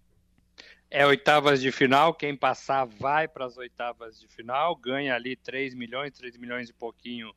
É 0.91 1.07
oitavas 1.07 1.61
de 1.61 1.71
final, 1.71 2.15
quem 2.15 2.35
passar 2.35 2.87
vai 2.87 3.29
para 3.29 3.45
as 3.45 3.59
oitavas 3.59 4.19
de 4.19 4.27
final, 4.27 4.75
ganha 4.75 5.15
ali 5.15 5.37
3 5.37 5.75
milhões, 5.75 6.13
3 6.15 6.39
milhões 6.39 6.71
e 6.71 6.73
pouquinho 6.73 7.31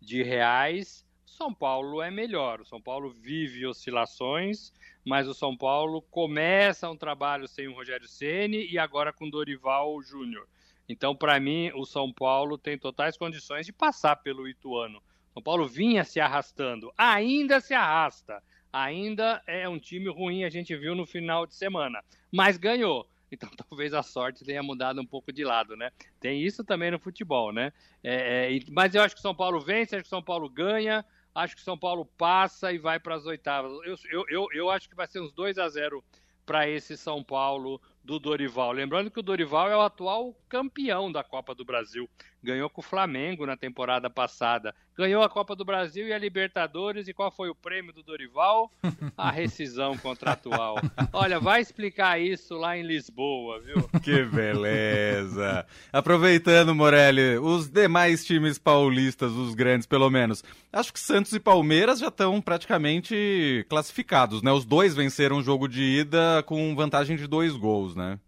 de 0.00 0.24
reais. 0.24 1.06
São 1.24 1.54
Paulo 1.54 2.02
é 2.02 2.10
melhor. 2.10 2.60
O 2.60 2.64
São 2.64 2.80
Paulo 2.80 3.10
vive 3.10 3.64
oscilações, 3.64 4.72
mas 5.04 5.28
o 5.28 5.34
São 5.34 5.56
Paulo 5.56 6.02
começa 6.02 6.90
um 6.90 6.96
trabalho 6.96 7.46
sem 7.46 7.68
o 7.68 7.74
Rogério 7.74 8.08
Ceni 8.08 8.66
e 8.66 8.76
agora 8.76 9.12
com 9.12 9.30
Dorival 9.30 10.02
Júnior. 10.02 10.48
Então, 10.88 11.14
para 11.14 11.38
mim, 11.38 11.70
o 11.74 11.84
São 11.84 12.12
Paulo 12.12 12.56
tem 12.56 12.78
totais 12.78 13.16
condições 13.16 13.66
de 13.66 13.72
passar 13.72 14.16
pelo 14.16 14.48
Ituano. 14.48 15.02
São 15.36 15.42
Paulo 15.42 15.68
vinha 15.68 16.02
se 16.02 16.18
arrastando, 16.18 16.90
ainda 16.96 17.60
se 17.60 17.74
arrasta. 17.74 18.42
Ainda 18.72 19.42
é 19.46 19.68
um 19.68 19.78
time 19.78 20.08
ruim, 20.08 20.44
a 20.44 20.48
gente 20.48 20.74
viu 20.74 20.94
no 20.94 21.04
final 21.04 21.46
de 21.46 21.54
semana, 21.54 22.02
mas 22.32 22.56
ganhou. 22.56 23.06
Então 23.28 23.50
talvez 23.56 23.92
a 23.92 24.04
sorte 24.04 24.44
tenha 24.44 24.62
mudado 24.62 25.00
um 25.00 25.04
pouco 25.04 25.32
de 25.32 25.44
lado, 25.44 25.76
né? 25.76 25.90
Tem 26.20 26.40
isso 26.40 26.62
também 26.62 26.92
no 26.92 26.98
futebol, 26.98 27.52
né? 27.52 27.72
É, 28.02 28.54
é, 28.54 28.60
mas 28.70 28.94
eu 28.94 29.02
acho 29.02 29.16
que 29.16 29.20
São 29.20 29.34
Paulo 29.34 29.60
vence, 29.60 29.96
acho 29.96 30.04
que 30.04 30.08
São 30.08 30.22
Paulo 30.22 30.48
ganha, 30.48 31.04
acho 31.34 31.56
que 31.56 31.60
São 31.60 31.76
Paulo 31.76 32.06
passa 32.16 32.72
e 32.72 32.78
vai 32.78 33.00
para 33.00 33.16
as 33.16 33.26
oitavas. 33.26 33.72
Eu, 33.84 33.96
eu, 34.12 34.24
eu, 34.28 34.48
eu, 34.52 34.70
acho 34.70 34.88
que 34.88 34.94
vai 34.94 35.08
ser 35.08 35.20
uns 35.20 35.32
2 35.32 35.58
a 35.58 35.68
0 35.68 36.04
para 36.46 36.68
esse 36.68 36.96
São 36.96 37.22
Paulo 37.22 37.82
do 38.04 38.20
Dorival. 38.20 38.70
Lembrando 38.70 39.10
que 39.10 39.18
o 39.18 39.24
Dorival 39.24 39.68
é 39.68 39.76
o 39.76 39.80
atual 39.80 40.32
campeão 40.48 41.10
da 41.10 41.24
Copa 41.24 41.52
do 41.52 41.64
Brasil. 41.64 42.08
Ganhou 42.46 42.70
com 42.70 42.80
o 42.80 42.84
Flamengo 42.84 43.44
na 43.44 43.56
temporada 43.56 44.08
passada. 44.08 44.72
Ganhou 44.96 45.22
a 45.22 45.28
Copa 45.28 45.56
do 45.56 45.64
Brasil 45.64 46.06
e 46.06 46.12
a 46.12 46.18
Libertadores. 46.18 47.08
E 47.08 47.12
qual 47.12 47.32
foi 47.32 47.48
o 47.50 47.54
prêmio 47.54 47.92
do 47.92 48.04
Dorival? 48.04 48.70
A 49.16 49.30
rescisão 49.32 49.96
contratual. 49.98 50.76
Olha, 51.12 51.40
vai 51.40 51.60
explicar 51.60 52.20
isso 52.20 52.54
lá 52.54 52.78
em 52.78 52.82
Lisboa, 52.82 53.60
viu? 53.60 53.90
Que 54.06 54.22
beleza! 54.24 55.66
Aproveitando, 55.92 56.74
Morelli, 56.74 57.38
os 57.38 57.68
demais 57.68 58.24
times 58.24 58.56
paulistas, 58.56 59.32
os 59.32 59.54
grandes 59.54 59.86
pelo 59.86 60.08
menos, 60.08 60.44
acho 60.72 60.92
que 60.92 61.00
Santos 61.00 61.32
e 61.32 61.40
Palmeiras 61.40 61.98
já 61.98 62.08
estão 62.08 62.40
praticamente 62.40 63.66
classificados, 63.68 64.42
né? 64.42 64.52
Os 64.52 64.64
dois 64.64 64.94
venceram 64.94 65.38
o 65.38 65.42
jogo 65.42 65.66
de 65.66 65.82
ida 65.82 66.44
com 66.46 66.76
vantagem 66.76 67.16
de 67.16 67.26
dois 67.26 67.56
gols 67.56 67.96
né? 67.96 68.18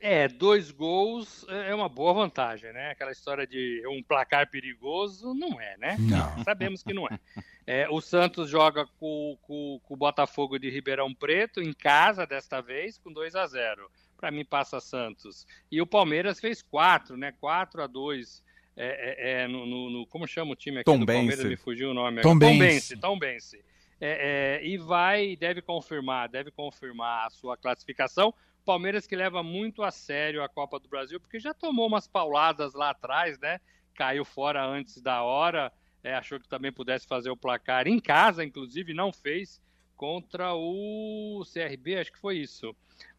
É, 0.00 0.28
dois 0.28 0.70
gols 0.70 1.44
é 1.48 1.74
uma 1.74 1.88
boa 1.88 2.12
vantagem, 2.14 2.72
né? 2.72 2.90
Aquela 2.90 3.10
história 3.10 3.44
de 3.44 3.82
um 3.88 4.00
placar 4.00 4.48
perigoso, 4.48 5.34
não 5.34 5.60
é, 5.60 5.76
né? 5.76 5.96
Não. 5.98 6.44
Sabemos 6.44 6.84
que 6.84 6.94
não 6.94 7.06
é. 7.06 7.18
é 7.66 7.88
o 7.90 8.00
Santos 8.00 8.48
joga 8.48 8.86
com, 9.00 9.36
com, 9.42 9.80
com, 9.82 9.94
o 9.94 9.96
Botafogo 9.96 10.56
de 10.56 10.70
Ribeirão 10.70 11.12
Preto, 11.12 11.60
em 11.60 11.72
casa 11.72 12.24
desta 12.24 12.60
vez, 12.60 12.96
com 12.96 13.12
2 13.12 13.34
a 13.34 13.46
0 13.46 13.90
Para 14.16 14.30
mim, 14.30 14.44
passa 14.44 14.78
Santos. 14.78 15.44
E 15.70 15.82
o 15.82 15.86
Palmeiras 15.86 16.38
fez 16.38 16.62
4, 16.62 17.16
né? 17.16 17.34
4 17.40 17.82
a 17.82 17.86
2 17.88 18.44
é, 18.76 18.86
é, 18.86 19.42
é 19.42 19.48
no, 19.48 19.66
no, 19.66 19.90
no, 19.90 20.06
Como 20.06 20.28
chama 20.28 20.52
o 20.52 20.56
time 20.56 20.78
aqui 20.78 20.84
Tom 20.84 21.00
do 21.00 21.06
Bense. 21.06 21.18
Palmeiras? 21.18 21.44
Me 21.44 21.56
fugiu 21.56 21.90
o 21.90 21.94
nome. 21.94 22.22
Tom 22.22 22.38
Bense. 22.38 22.96
Tom 22.96 23.18
Bense. 23.18 23.64
É, 24.00 24.60
é, 24.62 24.66
e 24.66 24.78
vai, 24.78 25.34
deve 25.34 25.60
confirmar, 25.60 26.28
deve 26.28 26.52
confirmar 26.52 27.26
a 27.26 27.30
sua 27.30 27.56
classificação. 27.56 28.32
Palmeiras 28.68 29.06
que 29.06 29.16
leva 29.16 29.42
muito 29.42 29.82
a 29.82 29.90
sério 29.90 30.42
a 30.42 30.48
Copa 30.48 30.78
do 30.78 30.90
Brasil, 30.90 31.18
porque 31.18 31.40
já 31.40 31.54
tomou 31.54 31.86
umas 31.86 32.06
pauladas 32.06 32.74
lá 32.74 32.90
atrás, 32.90 33.38
né? 33.38 33.62
Caiu 33.94 34.26
fora 34.26 34.62
antes 34.62 35.00
da 35.00 35.22
hora, 35.22 35.72
é, 36.04 36.14
achou 36.14 36.38
que 36.38 36.46
também 36.46 36.70
pudesse 36.70 37.06
fazer 37.06 37.30
o 37.30 37.36
placar 37.36 37.88
em 37.88 37.98
casa, 37.98 38.44
inclusive, 38.44 38.92
não 38.92 39.10
fez 39.10 39.58
contra 39.96 40.52
o 40.52 41.42
CRB, 41.50 41.96
acho 41.96 42.12
que 42.12 42.18
foi 42.18 42.36
isso. 42.36 42.76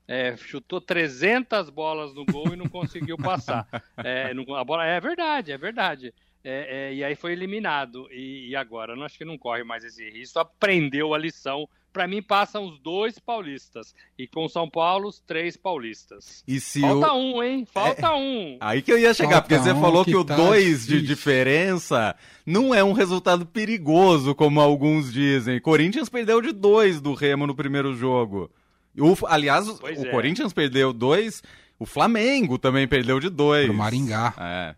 É, 0.08 0.38
chutou 0.38 0.80
300 0.80 1.72
bolas 1.72 2.14
no 2.14 2.26
gol 2.26 2.54
e 2.54 2.56
não 2.56 2.70
conseguiu 2.70 3.18
passar. 3.18 3.66
É, 4.06 4.32
a 4.56 4.64
bola 4.64 4.86
é 4.86 5.00
verdade, 5.00 5.52
é 5.52 5.58
verdade. 5.58 6.14
É, 6.44 6.92
é, 6.92 6.94
e 6.94 7.04
aí 7.04 7.16
foi 7.16 7.32
eliminado. 7.32 8.08
E, 8.12 8.50
e 8.50 8.56
agora, 8.56 8.96
não 8.96 9.04
acho 9.04 9.18
que 9.18 9.26
não 9.26 9.38
corre 9.38 9.64
mais 9.64 9.84
esse 9.84 10.08
risco. 10.12 10.38
Aprendeu 10.38 11.12
a 11.16 11.18
lição 11.18 11.68
para 11.92 12.08
mim 12.08 12.22
passam 12.22 12.66
os 12.66 12.80
dois 12.80 13.20
paulistas. 13.20 13.94
E 14.18 14.28
com 14.28 14.48
São 14.48 14.70
Paulo, 14.70 15.10
os 15.10 15.20
três 15.20 15.58
paulistas. 15.58 16.44
E 16.48 16.60
se 16.60 16.82
Falta 16.82 17.14
o... 17.14 17.18
um, 17.18 17.44
hein? 17.44 17.66
Falta 17.66 18.08
é... 18.08 18.16
um. 18.16 18.58
Aí 18.60 18.82
que 18.82 18.92
eu 18.92 19.00
ia 19.00 19.14
chegar, 19.14 19.42
Falta 19.42 19.48
porque 19.48 19.64
você 19.64 19.72
um 19.72 19.82
falou 19.82 20.06
que, 20.06 20.12
que 20.12 20.18
o 20.18 20.26
tá 20.26 20.36
dois 20.36 20.86
de 20.86 21.02
diferença 21.02 22.16
não 22.46 22.74
é 22.74 22.84
um 22.84 22.94
resultado 22.94 23.46
perigoso, 23.46 24.34
como 24.36 24.62
alguns 24.62 25.12
dizem. 25.12 25.60
Corinthians 25.60 26.10
perdeu 26.10 26.42
de 26.42 26.52
dois 26.52 27.02
do 27.02 27.14
Remo 27.14 27.48
no 27.48 27.56
primeiro 27.56 27.96
jogo. 27.96 28.50
O, 28.98 29.16
aliás, 29.28 29.70
pois 29.80 30.00
o 30.00 30.08
é. 30.08 30.12
Corinthians 30.12 30.52
perdeu 30.52 30.92
dois, 30.92 31.44
o 31.78 31.86
Flamengo 31.86 32.58
também 32.58 32.88
perdeu 32.88 33.20
de 33.20 33.30
dois. 33.30 33.66
Pro 33.66 33.74
Maringá. 33.74 34.34
É. 34.38 34.76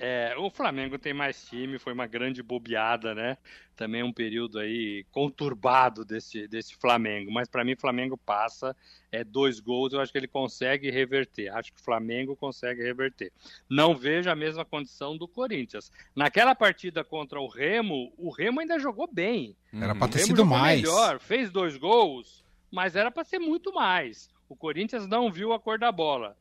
É, 0.00 0.32
o 0.38 0.48
Flamengo 0.48 0.96
tem 0.96 1.12
mais 1.12 1.44
time, 1.44 1.76
foi 1.76 1.92
uma 1.92 2.06
grande 2.06 2.40
bobeada, 2.40 3.16
né? 3.16 3.36
Também 3.74 4.02
um 4.02 4.12
período 4.12 4.60
aí 4.60 5.04
conturbado 5.10 6.04
desse, 6.04 6.46
desse 6.46 6.76
Flamengo. 6.76 7.32
Mas 7.32 7.48
para 7.48 7.64
mim, 7.64 7.74
Flamengo 7.74 8.16
passa, 8.16 8.76
é 9.10 9.24
dois 9.24 9.58
gols, 9.58 9.92
eu 9.92 10.00
acho 10.00 10.12
que 10.12 10.18
ele 10.18 10.28
consegue 10.28 10.88
reverter. 10.88 11.48
Acho 11.48 11.72
que 11.72 11.80
o 11.80 11.84
Flamengo 11.84 12.36
consegue 12.36 12.80
reverter. 12.80 13.32
Não 13.68 13.96
vejo 13.96 14.30
a 14.30 14.36
mesma 14.36 14.64
condição 14.64 15.16
do 15.16 15.26
Corinthians. 15.26 15.90
Naquela 16.14 16.54
partida 16.54 17.02
contra 17.02 17.40
o 17.40 17.48
Remo, 17.48 18.12
o 18.16 18.30
Remo 18.30 18.60
ainda 18.60 18.78
jogou 18.78 19.08
bem. 19.12 19.56
Era 19.72 19.96
para 19.96 20.12
ter 20.12 20.20
sido 20.20 20.46
mais. 20.46 20.80
Melhor, 20.80 21.18
fez 21.18 21.50
dois 21.50 21.76
gols, 21.76 22.44
mas 22.70 22.94
era 22.94 23.10
para 23.10 23.24
ser 23.24 23.40
muito 23.40 23.74
mais. 23.74 24.30
O 24.48 24.54
Corinthians 24.54 25.08
não 25.08 25.30
viu 25.30 25.52
a 25.52 25.58
cor 25.58 25.76
da 25.76 25.90
bola. 25.90 26.36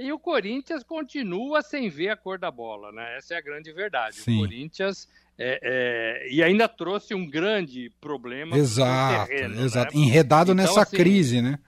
E 0.00 0.10
o 0.10 0.18
Corinthians 0.18 0.82
continua 0.82 1.60
sem 1.60 1.90
ver 1.90 2.08
a 2.08 2.16
cor 2.16 2.38
da 2.38 2.50
bola, 2.50 2.90
né? 2.90 3.18
Essa 3.18 3.34
é 3.34 3.36
a 3.36 3.42
grande 3.42 3.70
verdade. 3.70 4.16
Sim. 4.16 4.36
O 4.36 4.40
Corinthians 4.40 5.06
é, 5.38 5.60
é, 5.62 6.28
e 6.32 6.42
ainda 6.42 6.66
trouxe 6.66 7.14
um 7.14 7.28
grande 7.28 7.92
problema. 8.00 8.56
Exato, 8.56 9.28
terreno, 9.28 9.60
exato. 9.62 9.94
Né? 9.94 10.02
Enredado 10.02 10.52
então, 10.52 10.64
nessa 10.64 10.82
assim, 10.82 10.96
crise, 10.96 11.42
né? 11.42 11.58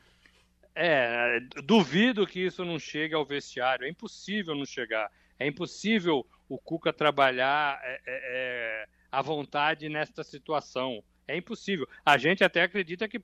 É, 0.75 1.41
duvido 1.63 2.27
que 2.27 2.41
isso 2.41 2.65
não 2.65 2.79
chegue 2.79 3.15
ao 3.15 3.27
vestiário. 3.27 3.85
É 3.85 3.91
impossível 3.91 4.55
não 4.55 4.65
chegar. 4.65 5.11
É 5.39 5.47
impossível 5.47 6.27
o 6.49 6.57
Cuca 6.57 6.91
trabalhar 6.91 7.79
é, 7.83 7.93
é, 7.95 8.01
é 8.07 8.87
à 9.11 9.21
vontade 9.21 9.91
nesta 9.91 10.25
situação. 10.25 11.05
É 11.29 11.37
impossível. 11.37 11.87
A 12.03 12.17
gente 12.17 12.43
até 12.43 12.63
acredita 12.63 13.07
que 13.07 13.23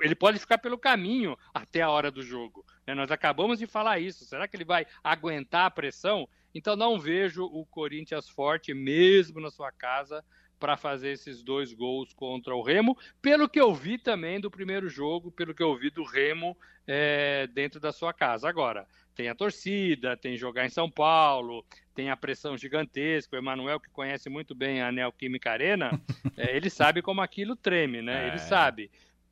ele 0.00 0.14
pode 0.14 0.38
ficar 0.38 0.58
pelo 0.58 0.78
caminho 0.78 1.36
até 1.52 1.82
a 1.82 1.90
hora 1.90 2.10
do 2.10 2.22
jogo. 2.22 2.64
Né? 2.88 2.94
Nós 2.94 3.10
acabamos 3.10 3.58
de 3.58 3.66
falar 3.66 3.98
isso. 3.98 4.24
Será 4.24 4.48
que 4.48 4.56
ele 4.56 4.64
vai 4.64 4.86
aguentar 5.04 5.66
a 5.66 5.70
pressão? 5.70 6.26
Então 6.54 6.74
não 6.74 6.98
vejo 6.98 7.44
o 7.44 7.66
Corinthians 7.66 8.30
forte, 8.30 8.72
mesmo 8.72 9.40
na 9.40 9.50
sua 9.50 9.70
casa, 9.70 10.24
para 10.58 10.74
fazer 10.74 11.10
esses 11.10 11.42
dois 11.42 11.74
gols 11.74 12.14
contra 12.14 12.56
o 12.56 12.62
Remo, 12.62 12.96
pelo 13.20 13.46
que 13.46 13.60
eu 13.60 13.74
vi 13.74 13.98
também 13.98 14.40
do 14.40 14.50
primeiro 14.50 14.88
jogo, 14.88 15.30
pelo 15.30 15.54
que 15.54 15.62
eu 15.62 15.76
vi 15.76 15.90
do 15.90 16.02
Remo 16.02 16.56
é, 16.86 17.46
dentro 17.48 17.78
da 17.78 17.92
sua 17.92 18.14
casa. 18.14 18.48
Agora, 18.48 18.88
tem 19.14 19.28
a 19.28 19.34
torcida, 19.34 20.16
tem 20.16 20.38
jogar 20.38 20.64
em 20.64 20.70
São 20.70 20.90
Paulo, 20.90 21.64
tem 21.94 22.08
a 22.08 22.16
pressão 22.16 22.56
gigantesca. 22.56 23.36
O 23.36 23.38
Emanuel, 23.38 23.78
que 23.78 23.90
conhece 23.90 24.30
muito 24.30 24.54
bem 24.54 24.80
a 24.80 24.90
Neoquímica 24.90 25.50
Arena, 25.52 25.90
é, 26.38 26.56
ele 26.56 26.70
sabe 26.70 27.02
como 27.02 27.20
aquilo 27.20 27.54
treme, 27.54 28.00
né? 28.00 28.28
Ele 28.28 28.36
é. 28.36 28.38
sabe 28.38 28.90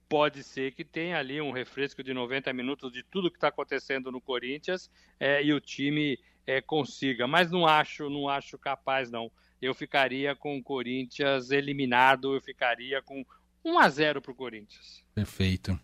pode 0.09 0.43
ser 0.43 0.73
que 0.73 0.85
tenha 0.85 1.19
ali 1.19 1.41
um 1.41 1.51
refresco 1.51 2.03
de 2.03 2.15
90 2.15 2.53
minutos 2.53 2.93
de 2.93 3.03
tudo 3.03 3.31
que 3.31 3.37
está 3.37 3.49
acontecendo 3.49 4.11
no 4.11 4.21
Corinthians 4.21 4.91
é, 5.19 5.43
e 5.43 5.53
o 5.53 5.61
time 5.61 6.19
é, 6.47 6.61
consiga. 6.61 7.27
Mas 7.27 7.51
não 7.51 7.67
acho, 7.67 8.09
não 8.09 8.29
acho 8.29 8.59
capaz 8.59 9.11
não. 9.11 9.31
Eu 9.61 9.75
ficaria 9.75 10.35
com 10.35 10.57
o 10.57 10.63
Corinthians 10.63 11.51
eliminado, 11.51 12.35
eu 12.35 12.41
ficaria 12.41 13.03
com 13.03 13.25
1 13.65 13.79
a 13.79 13.89
0 13.89 14.23
para 14.23 14.33
o 14.33 14.35
Corinthians. 14.35 15.05
Perfeito. 15.15 15.79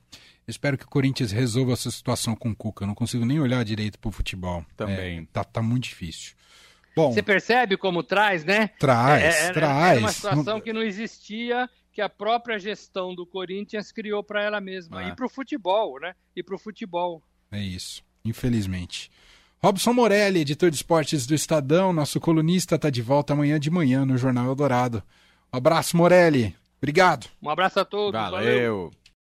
Espero 0.46 0.76
que 0.76 0.84
o 0.84 0.88
Corinthians 0.88 1.32
resolva 1.32 1.72
essa 1.72 1.90
situação 1.90 2.34
com 2.34 2.50
o 2.50 2.56
Cuca. 2.56 2.84
Eu 2.84 2.88
não 2.88 2.94
consigo 2.94 3.24
nem 3.24 3.40
olhar 3.40 3.64
direito 3.64 3.98
para 3.98 4.08
o 4.08 4.12
futebol. 4.12 4.64
Também. 4.76 5.20
É, 5.20 5.26
tá, 5.32 5.44
tá 5.44 5.62
muito 5.62 5.84
difícil. 5.84 6.34
Bom, 6.94 7.12
Você 7.12 7.22
percebe 7.22 7.76
como 7.76 8.02
traz, 8.02 8.44
né? 8.44 8.68
Traz, 8.78 9.22
é, 9.22 9.46
é, 9.46 9.52
traz. 9.52 9.96
É 9.96 10.00
uma 10.00 10.12
situação 10.12 10.60
que 10.60 10.72
não 10.72 10.82
existia 10.82 11.68
que 11.92 12.00
a 12.00 12.08
própria 12.08 12.58
gestão 12.58 13.14
do 13.14 13.26
Corinthians 13.26 13.92
criou 13.92 14.22
para 14.22 14.42
ela 14.42 14.61
mesma. 14.61 15.04
É. 15.04 15.08
E 15.08 15.14
para 15.14 15.26
o 15.26 15.28
futebol, 15.28 16.00
né? 16.00 16.14
E 16.34 16.42
para 16.42 16.54
o 16.54 16.58
futebol. 16.58 17.22
É 17.50 17.61
isso, 17.61 18.02
infelizmente. 18.25 19.11
Robson 19.62 19.92
Morelli, 19.92 20.40
editor 20.40 20.70
de 20.70 20.76
esportes 20.76 21.26
do 21.26 21.34
Estadão, 21.34 21.92
nosso 21.92 22.18
colunista, 22.18 22.75
está 22.75 22.90
de 22.90 23.02
volta 23.02 23.32
amanhã 23.32 23.61
de 23.61 23.70
manhã 23.70 24.04
no 24.04 24.16
Jornal 24.16 24.46
Eldorado. 24.46 25.02
Um 25.52 25.58
abraço, 25.58 25.96
Morelli. 25.96 26.56
Obrigado. 26.78 27.28
Um 27.40 27.49
abraço 27.49 27.78
a 27.78 27.84
todos. 27.84 28.20
Valeu. 28.20 28.40
valeu. 28.40 29.01